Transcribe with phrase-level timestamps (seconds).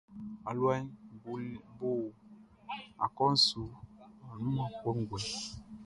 [0.49, 0.85] Aluaʼn
[1.79, 1.89] bo
[3.05, 3.61] akpɔʼn su
[4.29, 5.21] annunman kɔnguɛ.